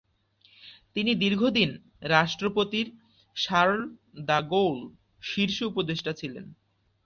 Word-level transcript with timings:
তিনি 0.95 1.11
দীর্ঘদিন 1.15 1.69
রাষ্ট্রপতির 2.13 2.87
শার্ল 3.35 3.79
দ্য 4.27 4.39
গোল 4.51 4.77
শীর্ষ 5.21 5.57
উপদেষ্টা 5.71 6.11
ছিলেন। 6.13 6.45